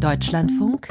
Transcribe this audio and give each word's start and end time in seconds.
Deutschlandfunk 0.00 0.88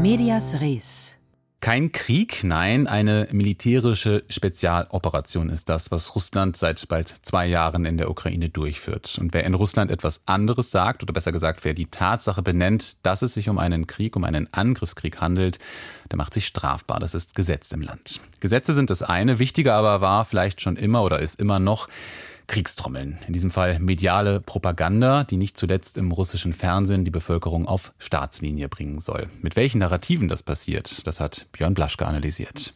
Medias 0.00 0.60
Res 0.60 1.14
kein 1.60 1.90
Krieg, 1.92 2.44
nein, 2.44 2.86
eine 2.86 3.28
militärische 3.32 4.24
Spezialoperation 4.28 5.50
ist 5.50 5.68
das, 5.68 5.90
was 5.90 6.14
Russland 6.14 6.56
seit 6.56 6.86
bald 6.88 7.08
zwei 7.08 7.46
Jahren 7.46 7.84
in 7.84 7.96
der 7.96 8.10
Ukraine 8.10 8.48
durchführt. 8.48 9.18
Und 9.20 9.34
wer 9.34 9.44
in 9.44 9.54
Russland 9.54 9.90
etwas 9.90 10.22
anderes 10.26 10.70
sagt, 10.70 11.02
oder 11.02 11.12
besser 11.12 11.32
gesagt, 11.32 11.64
wer 11.64 11.74
die 11.74 11.86
Tatsache 11.86 12.42
benennt, 12.42 12.96
dass 13.02 13.22
es 13.22 13.34
sich 13.34 13.48
um 13.48 13.58
einen 13.58 13.88
Krieg, 13.88 14.14
um 14.14 14.22
einen 14.22 14.52
Angriffskrieg 14.52 15.20
handelt, 15.20 15.58
der 16.10 16.16
macht 16.16 16.32
sich 16.32 16.46
strafbar. 16.46 17.00
Das 17.00 17.14
ist 17.14 17.34
Gesetz 17.34 17.72
im 17.72 17.82
Land. 17.82 18.20
Gesetze 18.38 18.72
sind 18.72 18.90
das 18.90 19.02
eine, 19.02 19.40
wichtiger 19.40 19.74
aber 19.74 20.00
war 20.00 20.24
vielleicht 20.24 20.60
schon 20.60 20.76
immer 20.76 21.02
oder 21.02 21.18
ist 21.18 21.40
immer 21.40 21.58
noch, 21.58 21.88
Kriegstrommeln. 22.48 23.18
In 23.26 23.32
diesem 23.32 23.50
Fall 23.50 23.78
mediale 23.78 24.40
Propaganda, 24.40 25.22
die 25.22 25.36
nicht 25.36 25.56
zuletzt 25.56 25.96
im 25.98 26.10
russischen 26.10 26.52
Fernsehen 26.52 27.04
die 27.04 27.10
Bevölkerung 27.10 27.68
auf 27.68 27.92
Staatslinie 27.98 28.68
bringen 28.68 28.98
soll. 28.98 29.28
Mit 29.40 29.54
welchen 29.54 29.78
Narrativen 29.78 30.28
das 30.28 30.42
passiert, 30.42 31.06
das 31.06 31.20
hat 31.20 31.46
Björn 31.52 31.74
Blaschke 31.74 32.06
analysiert. 32.06 32.74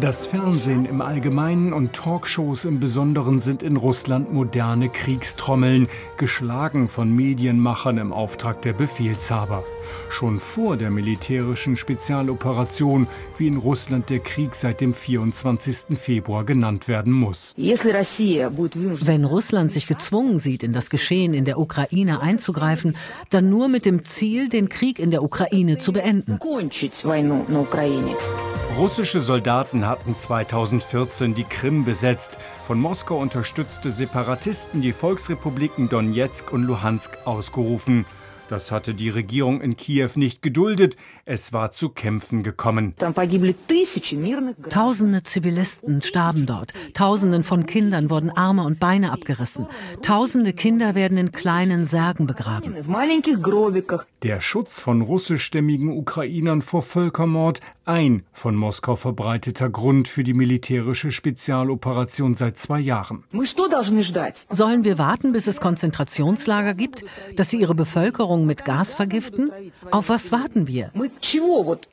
Das 0.00 0.26
Fernsehen 0.26 0.84
im 0.84 1.00
Allgemeinen 1.00 1.72
und 1.72 1.94
Talkshows 1.94 2.64
im 2.66 2.78
Besonderen 2.80 3.40
sind 3.40 3.62
in 3.62 3.76
Russland 3.76 4.32
moderne 4.32 4.90
Kriegstrommeln, 4.90 5.88
geschlagen 6.18 6.88
von 6.88 7.10
Medienmachern 7.10 7.98
im 7.98 8.12
Auftrag 8.12 8.62
der 8.62 8.74
Befehlshaber 8.74 9.64
schon 10.10 10.40
vor 10.40 10.76
der 10.76 10.90
militärischen 10.90 11.76
Spezialoperation, 11.76 13.06
wie 13.38 13.46
in 13.46 13.56
Russland 13.56 14.10
der 14.10 14.20
Krieg 14.20 14.54
seit 14.54 14.80
dem 14.80 14.94
24. 14.94 15.98
Februar 15.98 16.44
genannt 16.44 16.88
werden 16.88 17.12
muss. 17.12 17.54
Wenn 17.56 19.24
Russland 19.24 19.72
sich 19.72 19.86
gezwungen 19.86 20.38
sieht, 20.38 20.62
in 20.62 20.72
das 20.72 20.90
Geschehen 20.90 21.34
in 21.34 21.44
der 21.44 21.58
Ukraine 21.58 22.20
einzugreifen, 22.20 22.96
dann 23.30 23.50
nur 23.50 23.68
mit 23.68 23.84
dem 23.84 24.04
Ziel, 24.04 24.48
den 24.48 24.68
Krieg 24.68 24.98
in 24.98 25.10
der 25.10 25.22
Ukraine 25.22 25.78
zu 25.78 25.92
beenden. 25.92 26.38
Russische 28.76 29.22
Soldaten 29.22 29.86
hatten 29.86 30.14
2014 30.14 31.34
die 31.34 31.44
Krim 31.44 31.86
besetzt. 31.86 32.38
Von 32.62 32.78
Moskau 32.78 33.18
unterstützte 33.18 33.90
Separatisten 33.90 34.82
die 34.82 34.92
Volksrepubliken 34.92 35.88
Donetsk 35.88 36.52
und 36.52 36.64
Luhansk 36.64 37.16
ausgerufen. 37.24 38.04
Das 38.48 38.70
hatte 38.70 38.94
die 38.94 39.08
Regierung 39.08 39.60
in 39.60 39.76
Kiew 39.76 40.10
nicht 40.14 40.40
geduldet. 40.40 40.96
Es 41.24 41.52
war 41.52 41.72
zu 41.72 41.88
Kämpfen 41.88 42.44
gekommen. 42.44 42.94
Tausende 44.70 45.22
Zivilisten 45.24 46.02
starben 46.02 46.46
dort. 46.46 46.72
Tausenden 46.94 47.42
von 47.42 47.66
Kindern 47.66 48.08
wurden 48.08 48.30
Arme 48.30 48.62
und 48.62 48.78
Beine 48.78 49.12
abgerissen. 49.12 49.66
Tausende 50.02 50.52
Kinder 50.52 50.94
werden 50.94 51.18
in 51.18 51.32
kleinen 51.32 51.84
Särgen 51.84 52.28
begraben. 52.28 52.74
Der 54.22 54.40
Schutz 54.40 54.78
von 54.78 55.00
russischstämmigen 55.02 55.90
Ukrainern 55.90 56.62
vor 56.62 56.82
Völkermord 56.82 57.60
ein 57.86 58.24
von 58.32 58.56
Moskau 58.56 58.96
verbreiteter 58.96 59.70
Grund 59.70 60.08
für 60.08 60.24
die 60.24 60.34
militärische 60.34 61.12
Spezialoperation 61.12 62.34
seit 62.34 62.58
zwei 62.58 62.80
Jahren. 62.80 63.24
Sollen 64.50 64.84
wir 64.84 64.98
warten, 64.98 65.32
bis 65.32 65.46
es 65.46 65.60
Konzentrationslager 65.60 66.74
gibt, 66.74 67.04
dass 67.36 67.50
sie 67.50 67.60
ihre 67.60 67.74
Bevölkerung 67.74 68.44
mit 68.44 68.64
Gas 68.64 68.92
vergiften? 68.92 69.50
Auf 69.90 70.08
was 70.08 70.32
warten 70.32 70.66
wir? 70.66 70.90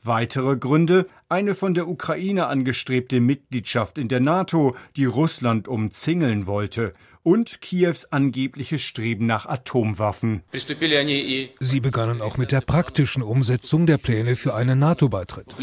Weitere 0.04 0.58
Gründe, 0.58 1.08
eine 1.30 1.56
von 1.56 1.74
der 1.74 1.88
Ukraine 1.88 2.48
angestrebte 2.48 3.20
Mitgliedschaft 3.20 3.98
in 3.98 4.08
der 4.08 4.20
NATO, 4.20 4.76
die 4.96 5.06
Russland 5.06 5.68
umzingeln 5.68 6.46
wollte, 6.46 6.94
und 7.24 7.62
Kiews 7.62 8.06
angebliches 8.12 8.82
Streben 8.82 9.26
nach 9.26 9.46
Atomwaffen. 9.46 10.44
Sie 11.60 11.80
begannen 11.80 12.22
auch 12.22 12.38
mit 12.38 12.52
der 12.52 12.62
praktischen 12.62 13.24
Umsetzung 13.24 13.86
der 13.86 13.98
Pläne 13.98 14.36
für 14.36 14.54
einen 14.54 14.80
NATO-Beitritt. 14.80 15.56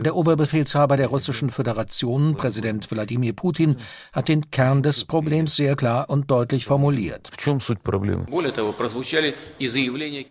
Der 0.00 0.16
Oberbefehlshaber 0.16 0.96
der 0.96 1.08
Russischen 1.08 1.50
Föderation, 1.50 2.36
Präsident 2.36 2.90
Wladimir 2.90 3.34
Putin, 3.34 3.76
hat 4.12 4.28
den 4.28 4.50
Kern 4.50 4.82
des 4.82 5.04
Problems 5.04 5.56
sehr 5.56 5.76
klar 5.76 6.08
und 6.08 6.30
deutlich 6.30 6.64
formuliert. 6.64 7.30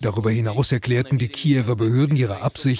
Darüber 0.01 0.31
hinaus 0.31 0.72
erklärten 0.72 1.17
die 1.19 1.28
Kiewer 1.28 1.75
Behörden 1.75 2.16
ihre 2.17 2.41
Absicht, 2.41 2.70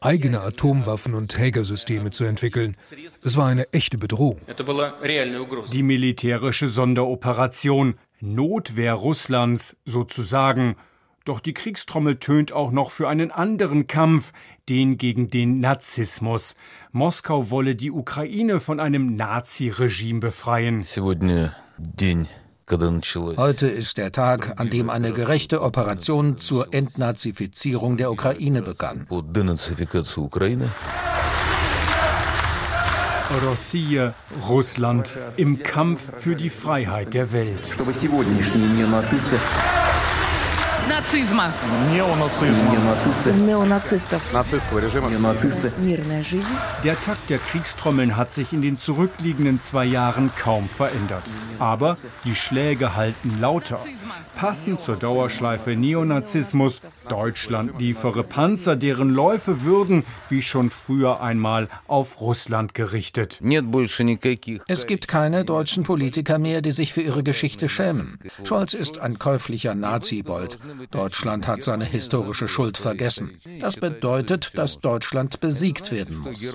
eigene 0.00 0.40
Atomwaffen 0.40 1.14
und 1.14 1.30
Trägersysteme 1.30 2.10
zu 2.10 2.24
entwickeln. 2.24 2.76
Es 3.24 3.36
war 3.36 3.46
eine 3.46 3.72
echte 3.72 3.98
Bedrohung. 3.98 4.40
Die 5.72 5.82
militärische 5.82 6.68
Sonderoperation 6.68 7.94
Notwehr 8.20 8.94
Russlands 8.94 9.76
sozusagen. 9.84 10.76
Doch 11.24 11.40
die 11.40 11.52
Kriegstrommel 11.52 12.16
tönt 12.16 12.52
auch 12.52 12.70
noch 12.70 12.90
für 12.90 13.08
einen 13.08 13.30
anderen 13.30 13.86
Kampf, 13.86 14.32
den 14.68 14.96
gegen 14.96 15.28
den 15.28 15.60
Nazismus. 15.60 16.54
Moskau 16.90 17.50
wolle 17.50 17.76
die 17.76 17.90
Ukraine 17.90 18.60
von 18.60 18.80
einem 18.80 19.14
Naziregime 19.14 20.20
befreien. 20.20 20.82
Heute 23.37 23.67
ist 23.67 23.97
der 23.97 24.11
Tag, 24.11 24.53
an 24.59 24.69
dem 24.69 24.89
eine 24.89 25.11
gerechte 25.11 25.61
Operation 25.61 26.37
zur 26.37 26.73
Entnazifizierung 26.73 27.97
der 27.97 28.11
Ukraine 28.11 28.61
begann. 28.61 29.05
Россия, 33.45 34.13
Russland 34.47 35.17
im 35.37 35.63
Kampf 35.63 36.19
für 36.19 36.35
die 36.35 36.49
Freiheit 36.49 37.13
der 37.13 37.31
Welt. 37.33 37.61
Нацизма. 40.87 41.51
Неонацизма. 41.91 42.71
Неонацисты. 42.71 43.31
Неонацистов. 43.31 44.21
Нацистского 44.33 44.79
режима. 44.79 45.09
Неонацисты. 45.09 45.71
Мирная 45.77 46.23
жизнь. 46.23 46.45
Der 46.83 46.99
Takt 46.99 47.29
der 47.29 47.37
Kriegstrommeln 47.37 48.17
hat 48.17 48.31
sich 48.31 48.51
in 48.51 48.61
den 48.61 48.77
zurückliegenden 48.77 49.59
zwei 49.61 49.85
Jahren 49.85 50.31
kaum 50.37 50.67
verändert. 50.67 51.23
Aber 51.58 51.96
die 52.24 52.34
Schläge 52.34 52.96
halten 52.96 53.38
lauter. 53.40 53.80
Passend 54.36 54.80
zur 54.80 54.96
Dauerschleife 54.96 55.70
Neonazismus, 55.70 56.80
Deutschland 57.08 57.78
liefere 57.80 58.22
Panzer, 58.22 58.76
deren 58.76 59.10
Läufe 59.10 59.62
würden, 59.62 60.04
wie 60.28 60.42
schon 60.42 60.70
früher 60.70 61.20
einmal, 61.20 61.68
auf 61.86 62.20
Russland 62.20 62.74
gerichtet. 62.74 63.40
Es 64.68 64.86
gibt 64.86 65.08
keine 65.08 65.44
deutschen 65.44 65.82
Politiker 65.82 66.38
mehr, 66.38 66.62
die 66.62 66.72
sich 66.72 66.92
für 66.92 67.00
ihre 67.00 67.22
Geschichte 67.22 67.68
schämen. 67.68 68.18
Scholz 68.44 68.74
ist 68.74 68.98
ein 69.00 69.18
käuflicher 69.18 69.74
Nazibold. 69.74 70.58
Deutschland 70.90 71.48
hat 71.48 71.62
seine 71.62 71.84
historische 71.84 72.46
Schuld 72.46 72.78
vergessen. 72.78 73.38
Das 73.60 73.76
bedeutet, 73.76 74.52
dass 74.54 74.80
Deutschland 74.80 75.40
besiegt 75.40 75.90
werden 75.90 76.16
muss. 76.18 76.54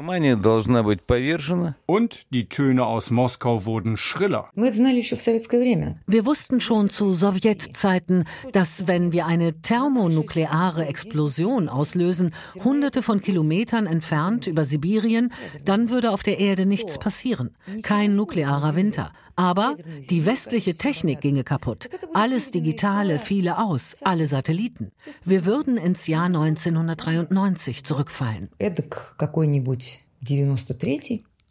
Und 1.86 2.26
die 2.30 2.50
Töne 2.50 2.86
aus 2.86 3.12
Moskau 3.12 3.66
wurden 3.66 3.98
schriller. 3.98 4.50
Wir 6.06 6.26
wussten 6.26 6.62
schon 6.62 6.90
zu 6.90 7.14
Sowjetzeiten, 7.14 8.26
dass 8.52 8.88
wenn 8.88 9.12
wir 9.12 9.26
eine 9.26 9.62
thermonukleare 9.62 10.86
Explosion 10.86 11.70
auslösen, 11.70 12.34
hunderte 12.64 13.02
von 13.02 13.22
Kilometern 13.22 13.88
entfernt 13.88 14.48
über 14.48 14.66
Sibirien, 14.66 15.34
dann 15.66 15.90
würde 15.90 16.12
auf 16.12 16.24
der 16.24 16.40
Erde 16.40 16.66
nichts 16.66 16.98
passieren. 16.98 17.52
Kein 17.82 18.16
nuklearer 18.16 18.76
Winter. 18.76 19.12
Aber 19.36 19.76
die 20.10 20.26
westliche 20.26 20.76
Technik 20.76 21.22
ginge 21.22 21.44
kaputt. 21.44 21.90
Alles 22.14 22.52
Digitale 22.52 23.18
fiele 23.18 23.58
aus, 23.58 23.96
alle 24.04 24.28
Satelliten. 24.28 24.92
Wir 25.26 25.46
würden 25.46 25.78
ins 25.78 26.06
Jahr 26.08 26.26
1993 26.26 27.84
zurückfallen. 27.84 28.50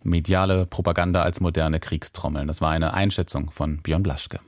Mediale 0.05 0.67
Propaganda 0.67 1.23
als 1.23 1.41
moderne 1.41 1.81
Kriegstrommeln. 1.81 2.49
Das 2.49 2.61
war 2.61 2.71
eine 2.71 2.95
Einschätzung 2.95 3.51
von 3.51 3.79
Björn 3.83 4.03
Blaschke. 4.03 4.41